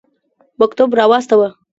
مکتوب 0.59 0.89
را 0.97 1.05
واستاوه. 1.11 1.49